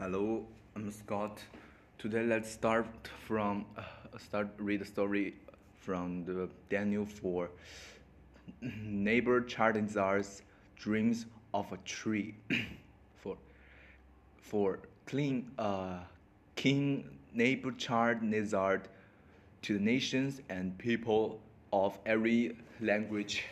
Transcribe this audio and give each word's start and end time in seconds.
Hello, 0.00 0.46
I'm 0.76 0.92
Scott. 0.92 1.42
Today 1.98 2.22
let's 2.22 2.48
start 2.48 2.86
from 3.26 3.66
uh, 3.76 3.82
start 4.16 4.46
read 4.58 4.80
the 4.80 4.84
story 4.84 5.34
from 5.76 6.24
the 6.24 6.48
Daniel 6.70 7.04
4. 7.04 7.50
Nebuchadnezzar's 8.60 10.42
dreams 10.76 11.26
of 11.52 11.72
a 11.72 11.78
tree. 11.78 12.36
for 13.16 13.36
for 14.40 14.78
clean 15.06 15.50
uh, 15.58 15.98
King 16.54 17.18
Neighbor 17.34 17.72
Nebuchadnezzar 17.72 18.82
to 19.62 19.78
the 19.78 19.84
nations 19.84 20.40
and 20.48 20.78
people 20.78 21.40
of 21.72 21.98
every 22.06 22.56
language 22.80 23.42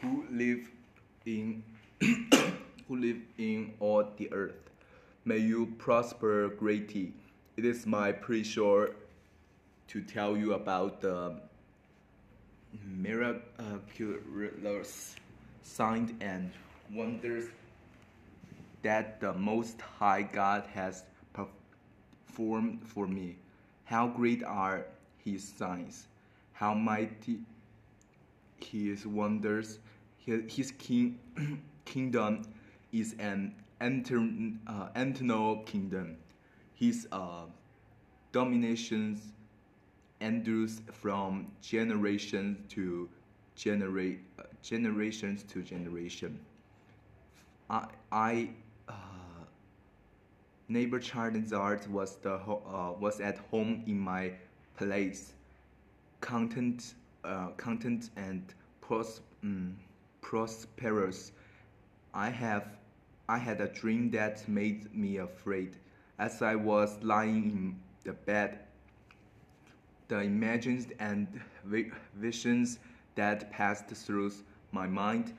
who 0.00 0.24
live 0.30 0.70
in 1.26 1.62
who 2.88 2.96
live 2.96 3.20
in 3.36 3.74
all 3.78 4.08
the 4.16 4.32
earth. 4.32 4.71
May 5.24 5.38
you 5.38 5.66
prosper 5.78 6.48
greatly. 6.48 7.12
It 7.56 7.64
is 7.64 7.86
my 7.86 8.10
pleasure 8.10 8.96
to 9.86 10.02
tell 10.02 10.36
you 10.36 10.54
about 10.54 11.00
the 11.00 11.36
miraculous 12.84 13.44
signs 15.62 16.10
and 16.20 16.50
wonders 16.92 17.44
that 18.82 19.20
the 19.20 19.32
Most 19.34 19.80
High 19.80 20.22
God 20.22 20.64
has 20.74 21.04
performed 21.32 22.80
for 22.84 23.06
me. 23.06 23.36
How 23.84 24.08
great 24.08 24.42
are 24.42 24.86
His 25.24 25.52
signs! 25.56 26.08
How 26.52 26.74
mighty 26.74 27.38
His 28.58 29.06
wonders! 29.06 29.78
His 30.26 30.72
king, 30.78 31.20
kingdom 31.84 32.42
is 32.90 33.14
an 33.20 33.54
uh, 33.82 34.88
eternal 34.94 35.56
kingdom. 35.64 36.16
His 36.74 37.08
uh, 37.10 37.46
domination 38.30 39.20
endures 40.20 40.82
from 40.92 41.50
generation 41.60 42.64
to 42.70 43.08
genera- 43.56 44.18
uh, 44.38 44.44
generations 44.62 45.42
to 45.44 45.62
generation. 45.62 46.38
I, 47.68 47.86
I 48.12 48.50
uh, 48.88 48.92
Nebuchadnezzar 50.68 51.80
was 51.90 52.16
the 52.16 52.34
uh, 52.34 52.92
was 53.00 53.20
at 53.20 53.38
home 53.50 53.82
in 53.86 53.98
my 53.98 54.32
place, 54.76 55.32
content, 56.20 56.94
uh, 57.24 57.48
content 57.56 58.10
and 58.16 58.54
pros, 58.80 59.20
um, 59.42 59.76
prosperous. 60.20 61.32
I 62.14 62.30
have 62.30 62.68
I 63.28 63.38
had 63.38 63.60
a 63.60 63.68
dream 63.68 64.10
that 64.10 64.46
made 64.48 64.94
me 64.94 65.18
afraid. 65.18 65.76
As 66.18 66.42
I 66.42 66.56
was 66.56 67.02
lying 67.02 67.50
in 67.50 67.76
the 68.04 68.12
bed, 68.12 68.58
the 70.08 70.24
images 70.24 70.88
and 70.98 71.40
visions 72.14 72.78
that 73.14 73.50
passed 73.52 73.88
through 73.88 74.32
my 74.72 74.86
mind 74.86 75.32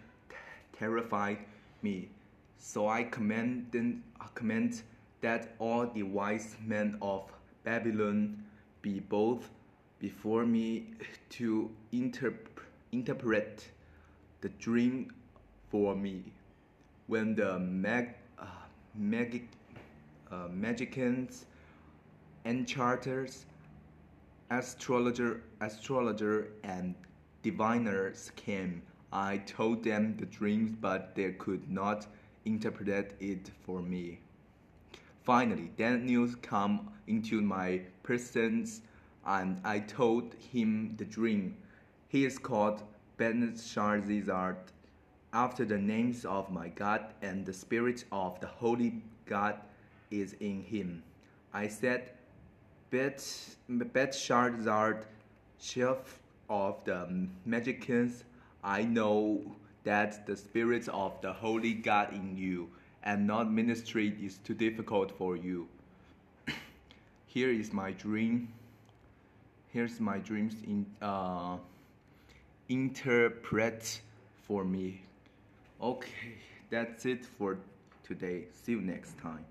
terrified 0.77 1.39
me. 1.81 2.09
So 2.57 2.87
I 2.87 3.03
commanded, 3.03 4.01
command 4.33 4.81
that 5.21 5.53
all 5.59 5.85
the 5.87 6.03
wise 6.03 6.55
men 6.65 6.97
of 7.01 7.31
Babylon 7.63 8.43
be 8.81 8.99
both 8.99 9.49
before 9.99 10.45
me 10.45 10.87
to 11.31 11.69
interp- 11.91 12.59
interpret 12.91 13.69
the 14.41 14.49
dream 14.49 15.11
for 15.69 15.95
me 15.95 16.31
when 17.13 17.35
the 17.35 17.59
mag, 17.59 18.15
uh, 18.39 18.45
magic, 18.95 19.43
uh, 20.31 20.47
magicians, 20.51 21.45
enchanters, 22.43 23.45
astrologer, 24.49 25.43
astrologer, 25.61 26.47
and 26.63 26.95
diviners 27.43 28.31
came, 28.35 28.81
I 29.11 29.37
told 29.45 29.83
them 29.83 30.17
the 30.17 30.25
dreams, 30.25 30.71
but 30.81 31.13
they 31.13 31.33
could 31.33 31.69
not 31.69 32.07
interpret 32.45 33.15
it 33.19 33.51
for 33.63 33.79
me. 33.83 34.19
Finally, 35.21 35.69
Daniel 35.77 36.27
came 36.41 36.89
into 37.05 37.41
my 37.43 37.81
presence, 38.01 38.81
and 39.27 39.61
I 39.63 39.81
told 39.81 40.33
him 40.51 40.95
the 40.97 41.05
dream. 41.05 41.57
He 42.07 42.25
is 42.25 42.39
called 42.39 42.81
Belshazzar 43.17 44.57
after 45.33 45.65
the 45.65 45.77
names 45.77 46.25
of 46.25 46.51
my 46.51 46.69
God 46.69 47.01
and 47.21 47.45
the 47.45 47.53
spirit 47.53 48.05
of 48.11 48.39
the 48.39 48.47
holy 48.47 49.01
God 49.25 49.55
is 50.11 50.35
in 50.39 50.63
him. 50.63 51.03
I 51.53 51.67
said, 51.67 52.11
Bet, 52.91 53.27
Belshazzar, 53.67 55.05
chief 55.59 56.19
of 56.49 56.75
the 56.85 57.27
magicians, 57.45 58.23
I 58.63 58.83
know 58.83 59.41
that 59.83 60.25
the 60.27 60.37
spirit 60.37 60.87
of 60.89 61.19
the 61.21 61.33
holy 61.33 61.73
God 61.73 62.13
in 62.13 62.37
you 62.37 62.69
and 63.03 63.27
not 63.27 63.51
ministry 63.51 64.15
is 64.21 64.37
too 64.37 64.53
difficult 64.53 65.11
for 65.17 65.35
you. 65.35 65.67
Here 67.25 67.49
is 67.49 67.73
my 67.73 67.91
dream. 67.91 68.47
Here's 69.69 69.99
my 69.99 70.19
dreams 70.19 70.55
in 70.65 70.85
uh, 71.01 71.57
interpret 72.69 73.99
for 74.43 74.63
me. 74.63 75.01
Okay, 75.83 76.37
that's 76.69 77.05
it 77.05 77.25
for 77.25 77.59
today. 78.03 78.45
See 78.53 78.71
you 78.71 78.79
next 78.79 79.19
time. 79.19 79.45